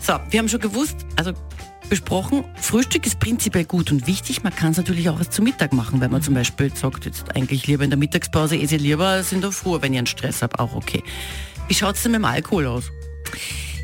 So, 0.00 0.14
wir 0.30 0.38
haben 0.38 0.48
schon 0.48 0.60
gewusst, 0.60 0.96
also 1.16 1.32
besprochen, 1.88 2.44
Frühstück 2.56 3.06
ist 3.06 3.18
prinzipiell 3.18 3.64
gut 3.64 3.90
und 3.90 4.06
wichtig. 4.06 4.42
Man 4.42 4.54
kann 4.54 4.72
es 4.72 4.76
natürlich 4.76 5.08
auch 5.08 5.18
erst 5.18 5.32
zu 5.32 5.42
Mittag 5.42 5.72
machen, 5.72 6.00
wenn 6.00 6.10
man 6.10 6.22
zum 6.22 6.34
Beispiel 6.34 6.74
sagt, 6.74 7.04
jetzt 7.04 7.34
eigentlich 7.34 7.66
lieber 7.66 7.84
in 7.84 7.90
der 7.90 7.98
Mittagspause, 7.98 8.56
esse 8.56 8.76
lieber 8.76 9.06
als 9.06 9.32
in 9.32 9.40
der 9.40 9.52
Früh, 9.52 9.80
wenn 9.80 9.92
ich 9.92 9.98
einen 9.98 10.06
Stress 10.06 10.42
habe, 10.42 10.58
auch 10.58 10.74
okay. 10.74 11.02
Wie 11.68 11.74
schaut 11.74 11.96
es 11.96 12.02
denn 12.02 12.12
mit 12.12 12.20
dem 12.20 12.24
Alkohol 12.24 12.66
aus? 12.66 12.92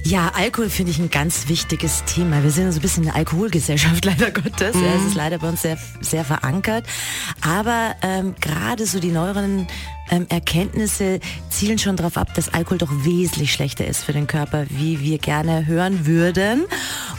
Ja, 0.05 0.33
Alkohol 0.35 0.69
finde 0.69 0.91
ich 0.91 0.99
ein 0.99 1.11
ganz 1.11 1.49
wichtiges 1.49 2.05
Thema. 2.05 2.43
Wir 2.43 2.51
sind 2.51 2.71
so 2.73 2.79
ein 2.79 2.83
bisschen 2.83 3.05
eine 3.05 3.15
Alkoholgesellschaft, 3.15 4.05
leider 4.05 4.33
Gottes. 4.33 4.75
Ja, 4.75 4.95
es 4.97 5.07
ist 5.07 5.15
leider 5.15 5.39
bei 5.39 5.49
uns 5.49 5.63
sehr, 5.63 5.79
sehr 6.01 6.25
verankert. 6.25 6.87
Aber 7.41 7.95
ähm, 8.03 8.35
gerade 8.41 8.85
so 8.87 8.99
die 8.99 9.13
neueren 9.13 9.69
ähm, 10.11 10.27
Erkenntnisse 10.29 11.21
zielen 11.51 11.79
schon 11.79 11.97
darauf 11.97 12.17
ab, 12.17 12.35
dass 12.35 12.53
Alkohol 12.53 12.79
doch 12.79 12.91
wesentlich 13.05 13.53
schlechter 13.53 13.87
ist 13.87 14.05
für 14.05 14.13
den 14.13 14.27
Körper, 14.27 14.67
wie 14.69 15.01
wir 15.01 15.19
gerne 15.19 15.67
hören 15.67 16.07
würden. 16.07 16.65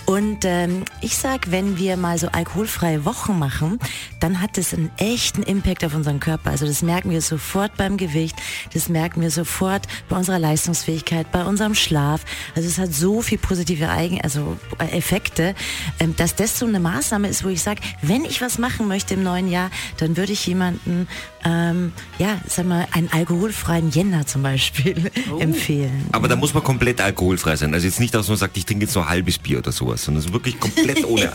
Und 0.05 0.43
ähm, 0.43 0.83
ich 1.01 1.17
sag, 1.17 1.51
wenn 1.51 1.77
wir 1.77 1.97
mal 1.97 2.17
so 2.17 2.27
alkoholfreie 2.27 3.05
Wochen 3.05 3.39
machen, 3.39 3.79
dann 4.19 4.41
hat 4.41 4.57
das 4.57 4.73
einen 4.73 4.91
echten 4.97 5.43
Impact 5.43 5.85
auf 5.85 5.95
unseren 5.95 6.19
Körper. 6.19 6.51
Also 6.51 6.65
das 6.65 6.81
merken 6.81 7.09
wir 7.09 7.21
sofort 7.21 7.77
beim 7.77 7.97
Gewicht, 7.97 8.35
das 8.73 8.89
merken 8.89 9.21
wir 9.21 9.31
sofort 9.31 9.87
bei 10.09 10.17
unserer 10.17 10.39
Leistungsfähigkeit, 10.39 11.31
bei 11.31 11.45
unserem 11.45 11.75
Schlaf. 11.75 12.25
Also 12.55 12.67
es 12.67 12.77
hat 12.77 12.93
so 12.93 13.21
viel 13.21 13.37
positive 13.37 13.89
Eigen, 13.89 14.19
also 14.21 14.57
äh, 14.79 14.97
Effekte, 14.97 15.55
ähm, 15.99 16.15
dass 16.17 16.35
das 16.35 16.59
so 16.59 16.65
eine 16.65 16.79
Maßnahme 16.79 17.29
ist, 17.29 17.43
wo 17.43 17.49
ich 17.49 17.63
sage, 17.63 17.81
wenn 18.01 18.25
ich 18.25 18.41
was 18.41 18.57
machen 18.57 18.87
möchte 18.87 19.13
im 19.13 19.23
neuen 19.23 19.49
Jahr, 19.49 19.71
dann 19.97 20.17
würde 20.17 20.33
ich 20.33 20.45
jemanden, 20.45 21.07
ähm, 21.45 21.93
ja, 22.19 22.39
sag 22.47 22.65
mal, 22.65 22.72
einen 22.91 23.09
alkoholfreien 23.11 23.89
Jänner 23.91 24.25
zum 24.25 24.43
Beispiel 24.43 25.11
empfehlen. 25.39 26.07
Aber 26.11 26.27
da 26.27 26.35
muss 26.35 26.53
man 26.53 26.63
komplett 26.63 27.01
alkoholfrei 27.01 27.55
sein. 27.55 27.73
Also 27.73 27.85
jetzt 27.85 27.99
nicht, 27.99 28.13
dass 28.13 28.27
man 28.27 28.37
sagt, 28.37 28.57
ich 28.57 28.65
trinke 28.65 28.85
jetzt 28.85 28.95
nur 28.95 29.09
halbes 29.09 29.37
Bier 29.37 29.59
oder 29.59 29.71
sowas, 29.71 30.03
sondern 30.03 30.19
es 30.21 30.27
ist 30.27 30.33
wirklich 30.33 30.59
komplett 30.59 31.05
ohne. 31.07 31.31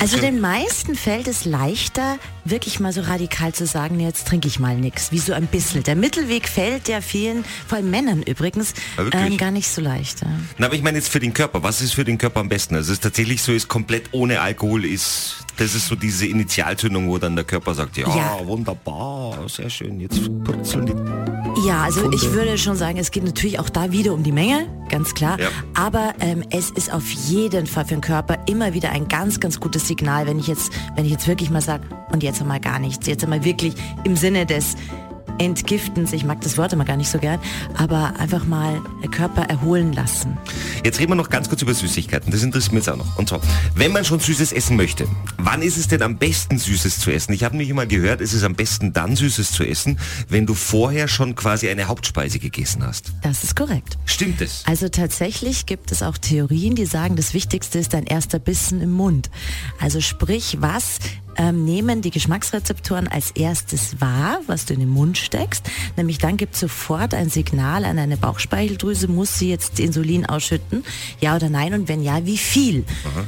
Also 0.00 0.18
den 0.18 0.40
meisten 0.40 0.94
fällt 0.94 1.28
es 1.28 1.44
leichter, 1.44 2.18
wirklich 2.44 2.80
mal 2.80 2.92
so 2.92 3.00
radikal 3.02 3.52
zu 3.52 3.66
sagen, 3.66 3.96
nee, 3.96 4.04
jetzt 4.06 4.26
trinke 4.28 4.48
ich 4.48 4.58
mal 4.58 4.76
nichts, 4.76 5.12
wie 5.12 5.18
so 5.18 5.32
ein 5.32 5.46
bisschen. 5.46 5.82
Der 5.82 5.96
Mittelweg 5.96 6.48
fällt 6.48 6.88
ja 6.88 7.00
vielen, 7.00 7.44
vor 7.66 7.78
allem 7.78 7.90
Männern 7.90 8.22
übrigens, 8.22 8.74
ähm, 9.12 9.36
gar 9.36 9.50
nicht 9.50 9.68
so 9.68 9.80
leicht. 9.80 10.22
Ja. 10.22 10.28
Na, 10.58 10.66
aber 10.66 10.74
ich 10.74 10.82
meine 10.82 10.98
jetzt 10.98 11.08
für 11.08 11.20
den 11.20 11.32
Körper. 11.32 11.62
Was 11.62 11.80
ist 11.80 11.94
für 11.94 12.04
den 12.04 12.18
Körper 12.18 12.40
am 12.40 12.48
besten? 12.48 12.74
Also 12.74 12.92
es 12.92 12.98
ist 12.98 13.02
tatsächlich 13.02 13.42
so, 13.42 13.52
ist 13.52 13.68
komplett 13.68 14.08
ohne 14.12 14.40
Alkohol 14.40 14.84
ist, 14.84 15.36
das 15.56 15.74
ist 15.74 15.86
so 15.88 15.94
diese 15.94 16.26
Initialzündung, 16.26 17.08
wo 17.08 17.18
dann 17.18 17.36
der 17.36 17.44
Körper 17.44 17.74
sagt, 17.74 17.96
ja, 17.96 18.06
Ja. 18.14 18.38
wunderbar, 18.46 19.48
sehr 19.48 19.70
schön, 19.70 20.00
jetzt 20.00 20.20
purzeln 20.44 20.86
die. 20.86 20.94
Ja, 21.66 21.82
also 21.84 22.00
Funde. 22.00 22.16
ich 22.16 22.32
würde 22.32 22.58
schon 22.58 22.76
sagen, 22.76 22.98
es 22.98 23.10
geht 23.10 23.24
natürlich 23.24 23.58
auch 23.58 23.68
da 23.68 23.92
wieder 23.92 24.12
um 24.12 24.22
die 24.22 24.32
Menge, 24.32 24.66
ganz 24.88 25.14
klar. 25.14 25.38
Ja. 25.40 25.48
Aber 25.74 26.14
ähm, 26.20 26.42
es 26.50 26.70
ist 26.70 26.92
auf 26.92 27.08
jeden 27.10 27.66
Fall 27.66 27.84
für 27.84 27.94
den 27.94 28.00
Körper 28.00 28.38
immer 28.46 28.74
wieder 28.74 28.90
ein 28.90 29.08
ganz, 29.08 29.40
ganz 29.40 29.60
gutes 29.60 29.86
Signal, 29.86 30.26
wenn 30.26 30.38
ich 30.38 30.48
jetzt, 30.48 30.72
wenn 30.96 31.04
ich 31.04 31.12
jetzt 31.12 31.28
wirklich 31.28 31.50
mal 31.50 31.60
sage, 31.60 31.84
und 32.12 32.22
jetzt 32.22 32.40
einmal 32.40 32.60
gar 32.60 32.78
nichts, 32.78 33.06
jetzt 33.06 33.24
einmal 33.24 33.44
wirklich 33.44 33.74
im 34.04 34.16
Sinne 34.16 34.46
des 34.46 34.76
Entgiftens, 35.38 36.12
ich 36.12 36.24
mag 36.24 36.40
das 36.42 36.56
Wort 36.58 36.72
immer 36.72 36.84
gar 36.84 36.96
nicht 36.96 37.10
so 37.10 37.18
gern, 37.18 37.40
aber 37.76 38.14
einfach 38.18 38.46
mal 38.46 38.80
Körper 39.10 39.42
erholen 39.42 39.92
lassen. 39.92 40.38
Jetzt 40.84 41.00
reden 41.00 41.10
wir 41.10 41.16
noch 41.16 41.30
ganz 41.30 41.48
kurz 41.48 41.62
über 41.62 41.74
Süßigkeiten. 41.74 42.30
Das 42.30 42.42
interessiert 42.42 42.72
mich 42.72 42.84
jetzt 42.84 42.94
auch 42.94 42.96
noch. 42.96 43.18
Und 43.18 43.28
zwar, 43.28 43.40
wenn 43.74 43.92
man 43.92 44.04
schon 44.04 44.20
Süßes 44.20 44.52
essen 44.52 44.76
möchte, 44.76 45.06
wann 45.38 45.62
ist 45.62 45.76
es 45.76 45.88
denn 45.88 46.02
am 46.02 46.18
besten 46.18 46.58
Süßes 46.58 47.00
zu 47.00 47.10
essen? 47.10 47.32
Ich 47.32 47.42
habe 47.42 47.56
nämlich 47.56 47.70
immer 47.70 47.86
gehört, 47.86 48.20
es 48.20 48.32
ist 48.32 48.44
am 48.44 48.54
besten 48.54 48.92
dann 48.92 49.16
Süßes 49.16 49.52
zu 49.52 49.64
essen, 49.64 49.98
wenn 50.28 50.46
du 50.46 50.54
vorher 50.54 51.08
schon 51.08 51.34
quasi 51.34 51.68
eine 51.68 51.88
Hauptspeise 51.88 52.38
gegessen 52.38 52.86
hast. 52.86 53.12
Das 53.22 53.44
ist 53.44 53.56
korrekt. 53.56 53.98
Stimmt 54.04 54.40
es? 54.40 54.62
Also 54.66 54.88
tatsächlich 54.88 55.66
gibt 55.66 55.90
es 55.90 56.02
auch 56.02 56.18
Theorien, 56.18 56.74
die 56.74 56.86
sagen, 56.86 57.16
das 57.16 57.34
Wichtigste 57.34 57.78
ist 57.78 57.94
dein 57.94 58.04
erster 58.04 58.38
Bissen 58.38 58.80
im 58.80 58.92
Mund. 58.92 59.30
Also 59.80 60.00
sprich, 60.00 60.58
was 60.60 60.98
ähm, 61.36 61.64
nehmen 61.64 62.02
die 62.02 62.10
Geschmacksrezeptoren 62.10 63.08
als 63.08 63.30
erstes 63.32 64.00
wahr, 64.00 64.40
was 64.46 64.66
du 64.66 64.74
in 64.74 64.80
den 64.80 64.88
Mund 64.88 65.18
steckst. 65.18 65.68
Nämlich 65.96 66.18
dann 66.18 66.36
gibt 66.36 66.54
es 66.54 66.60
sofort 66.60 67.14
ein 67.14 67.30
Signal 67.30 67.84
an 67.84 67.96
deine 67.96 68.16
Bauchspeicheldrüse, 68.16 69.08
muss 69.08 69.38
sie 69.38 69.50
jetzt 69.50 69.80
Insulin 69.80 70.26
ausschütten, 70.26 70.84
ja 71.20 71.36
oder 71.36 71.50
nein 71.50 71.74
und 71.74 71.88
wenn 71.88 72.02
ja, 72.02 72.24
wie 72.26 72.38
viel. 72.38 72.84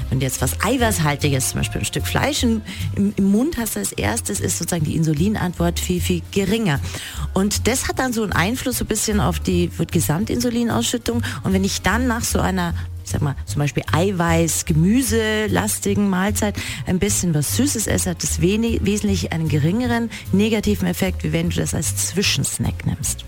Wenn 0.08 0.20
du 0.20 0.26
jetzt 0.26 0.40
was 0.40 0.60
Eiweißhaltiges, 0.64 1.50
zum 1.50 1.60
Beispiel 1.60 1.80
ein 1.80 1.84
Stück 1.84 2.06
Fleisch 2.06 2.42
im, 2.42 2.62
im, 2.94 3.12
im 3.16 3.24
Mund 3.24 3.56
hast 3.56 3.76
als 3.76 3.92
erstes, 3.92 4.40
ist 4.40 4.58
sozusagen 4.58 4.84
die 4.84 4.96
Insulinantwort 4.96 5.80
viel, 5.80 6.00
viel 6.00 6.22
geringer. 6.30 6.80
Und 7.34 7.66
das 7.66 7.88
hat 7.88 7.98
dann 7.98 8.12
so 8.12 8.22
einen 8.22 8.32
Einfluss 8.32 8.78
so 8.78 8.84
ein 8.84 8.88
bisschen 8.88 9.20
auf 9.20 9.40
die 9.40 9.70
Gesamtinsulinausschüttung. 9.90 11.22
Und 11.42 11.52
wenn 11.52 11.64
ich 11.64 11.82
dann 11.82 12.06
nach 12.06 12.24
so 12.24 12.40
einer 12.40 12.74
ich 13.06 13.12
sag 13.12 13.22
mal, 13.22 13.36
zum 13.44 13.60
Beispiel 13.60 13.84
Eiweiß, 13.92 14.64
Gemüselastigen 14.64 16.10
Mahlzeit, 16.10 16.56
ein 16.86 16.98
bisschen 16.98 17.34
was 17.34 17.56
Süßes 17.56 17.86
esse, 17.86 18.10
hat 18.10 18.22
das 18.24 18.40
wenig, 18.40 18.80
wesentlich 18.84 19.32
einen 19.32 19.48
geringeren 19.48 20.10
negativen 20.32 20.88
Effekt, 20.88 21.22
wie 21.22 21.32
wenn 21.32 21.50
du 21.50 21.56
das 21.56 21.72
als 21.72 21.94
Zwischensnack 22.08 22.84
nimmst. 22.84 23.24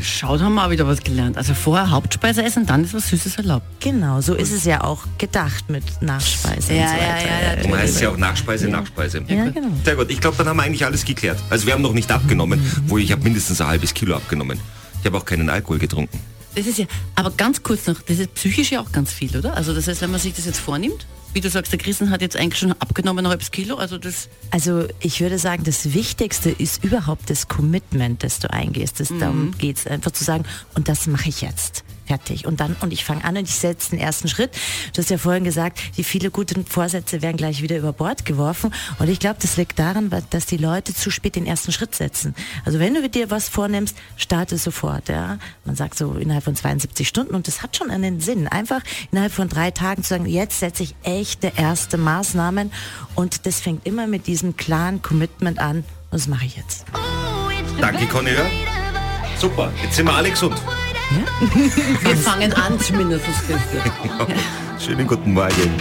Schaut, 0.00 0.40
haben 0.40 0.54
wir 0.54 0.64
auch 0.64 0.70
wieder 0.70 0.86
was 0.86 1.00
gelernt. 1.02 1.36
Also 1.36 1.54
vorher 1.54 1.90
Hauptspeise 1.90 2.42
essen, 2.44 2.64
dann 2.66 2.84
ist 2.84 2.94
was 2.94 3.08
Süßes 3.08 3.36
erlaubt. 3.36 3.66
Genau, 3.80 4.20
so 4.20 4.34
ist 4.34 4.52
es 4.52 4.64
ja 4.64 4.82
auch 4.84 5.00
gedacht 5.18 5.68
mit 5.68 5.82
Nachspeise 6.00 6.72
Ja, 6.72 6.82
und 6.84 6.88
so 6.88 6.94
ja, 6.94 7.00
weiter. 7.00 7.62
ja, 7.64 7.70
ja, 7.70 7.76
heißt 7.78 7.94
es 7.96 8.00
ja 8.00 8.08
auch 8.10 8.16
Nachspeise, 8.16 8.68
Nachspeise. 8.68 9.24
Ja, 9.26 9.50
genau. 9.50 9.68
Sehr 9.84 9.96
gut, 9.96 10.10
ich 10.10 10.20
glaube, 10.20 10.36
dann 10.38 10.46
haben 10.48 10.56
wir 10.56 10.62
eigentlich 10.62 10.86
alles 10.86 11.04
geklärt. 11.04 11.38
Also 11.50 11.66
wir 11.66 11.74
haben 11.74 11.82
noch 11.82 11.92
nicht 11.92 12.10
abgenommen, 12.12 12.60
wo 12.86 12.96
ich 12.96 13.10
habe 13.12 13.22
mindestens 13.24 13.60
ein 13.60 13.66
halbes 13.66 13.92
Kilo 13.92 14.14
abgenommen. 14.16 14.58
Ich 15.00 15.06
habe 15.06 15.18
auch 15.18 15.24
keinen 15.24 15.50
Alkohol 15.50 15.78
getrunken. 15.80 16.18
Das 16.54 16.66
ist 16.66 16.78
ja, 16.78 16.86
aber 17.14 17.30
ganz 17.30 17.62
kurz 17.62 17.86
noch, 17.86 18.00
das 18.02 18.18
ist 18.18 18.34
psychisch 18.34 18.72
ja 18.72 18.80
auch 18.80 18.92
ganz 18.92 19.12
viel, 19.12 19.36
oder? 19.36 19.56
Also 19.56 19.72
das 19.72 19.86
heißt, 19.86 20.00
wenn 20.00 20.10
man 20.10 20.20
sich 20.20 20.34
das 20.34 20.46
jetzt 20.46 20.58
vornimmt, 20.58 21.06
wie 21.32 21.40
du 21.40 21.48
sagst, 21.48 21.70
der 21.70 21.78
Christen 21.78 22.10
hat 22.10 22.22
jetzt 22.22 22.36
eigentlich 22.36 22.58
schon 22.58 22.72
abgenommen 22.72 23.24
ein 23.24 23.30
halbes 23.30 23.52
Kilo, 23.52 23.76
also 23.76 23.98
das, 23.98 24.28
Also 24.50 24.86
ich 24.98 25.20
würde 25.20 25.38
sagen, 25.38 25.62
das 25.62 25.94
Wichtigste 25.94 26.50
ist 26.50 26.82
überhaupt 26.82 27.30
das 27.30 27.46
Commitment, 27.46 28.24
das 28.24 28.40
du 28.40 28.52
eingehst. 28.52 28.98
Das, 28.98 29.08
Darum 29.08 29.56
geht 29.56 29.78
es 29.78 29.86
einfach 29.86 30.10
zu 30.10 30.24
sagen, 30.24 30.44
und 30.74 30.88
das 30.88 31.06
mache 31.06 31.28
ich 31.28 31.40
jetzt. 31.40 31.84
Fertig. 32.10 32.44
Und 32.44 32.58
dann, 32.58 32.74
und 32.80 32.92
ich 32.92 33.04
fange 33.04 33.22
an 33.22 33.36
und 33.36 33.44
ich 33.44 33.54
setze 33.54 33.90
den 33.90 34.00
ersten 34.00 34.26
Schritt. 34.26 34.50
Du 34.92 35.00
hast 35.00 35.10
ja 35.10 35.16
vorhin 35.16 35.44
gesagt, 35.44 35.78
die 35.96 36.02
viele 36.02 36.32
guten 36.32 36.66
Vorsätze 36.66 37.22
werden 37.22 37.36
gleich 37.36 37.62
wieder 37.62 37.78
über 37.78 37.92
Bord 37.92 38.24
geworfen. 38.24 38.74
Und 38.98 39.08
ich 39.08 39.20
glaube, 39.20 39.36
das 39.40 39.56
liegt 39.56 39.78
daran, 39.78 40.10
dass 40.30 40.46
die 40.46 40.56
Leute 40.56 40.92
zu 40.92 41.12
spät 41.12 41.36
den 41.36 41.46
ersten 41.46 41.70
Schritt 41.70 41.94
setzen. 41.94 42.34
Also 42.64 42.80
wenn 42.80 42.94
du 42.94 43.08
dir 43.08 43.30
was 43.30 43.48
vornimmst, 43.48 43.96
starte 44.16 44.58
sofort. 44.58 45.08
Ja? 45.08 45.38
Man 45.64 45.76
sagt 45.76 45.96
so 45.96 46.14
innerhalb 46.14 46.42
von 46.42 46.56
72 46.56 47.06
Stunden 47.06 47.32
und 47.36 47.46
das 47.46 47.62
hat 47.62 47.76
schon 47.76 47.92
einen 47.92 48.20
Sinn. 48.20 48.48
Einfach 48.48 48.80
innerhalb 49.12 49.32
von 49.32 49.48
drei 49.48 49.70
Tagen 49.70 50.02
zu 50.02 50.08
sagen, 50.08 50.26
jetzt 50.26 50.58
setze 50.58 50.82
ich 50.82 50.96
echte 51.04 51.52
erste 51.54 51.96
Maßnahmen. 51.96 52.72
Und 53.14 53.46
das 53.46 53.60
fängt 53.60 53.86
immer 53.86 54.08
mit 54.08 54.26
diesem 54.26 54.56
klaren 54.56 55.00
Commitment 55.00 55.60
an. 55.60 55.76
Und 55.76 55.84
das 56.10 56.26
mache 56.26 56.46
ich 56.46 56.56
jetzt. 56.56 56.86
Danke, 57.80 58.04
Conny. 58.06 58.32
Super, 59.38 59.70
jetzt 59.80 59.94
sind 59.94 60.06
wir 60.06 60.14
alle 60.14 60.30
gesund. 60.30 60.60
Wir 61.10 62.16
fangen 62.16 62.52
an 62.54 62.78
zumindest, 62.78 63.24
Christian. 63.24 63.60
Schönen 64.78 65.06
guten 65.06 65.32
Morgen. 65.32 65.72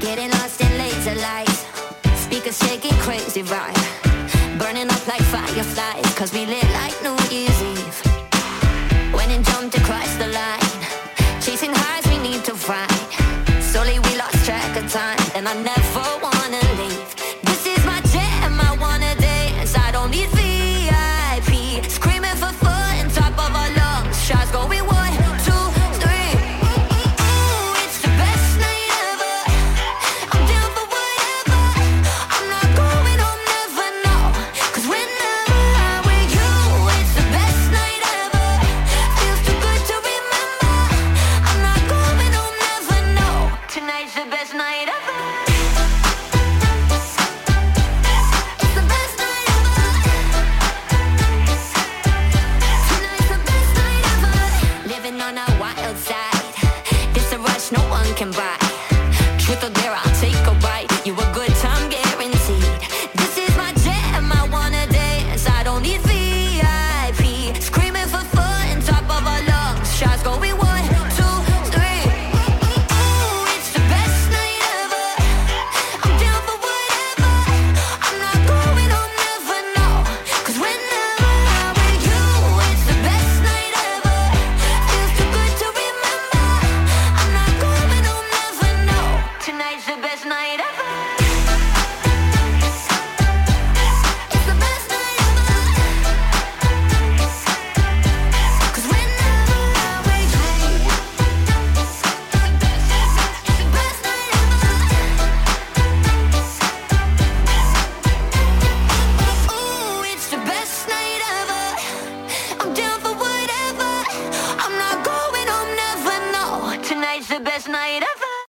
Getting 0.00 0.30
lost 0.30 0.60
in 0.60 0.70
laser 0.78 1.16
lights. 1.20 1.66
Speakers 2.22 2.58
shaking 2.58 2.96
crazy 3.00 3.42
right. 3.42 3.76
Burning 4.58 4.88
up 4.88 5.06
like 5.06 5.22
fireflies. 5.22 6.14
Cause 6.14 6.32
we 6.32 6.46
lit 6.46 6.64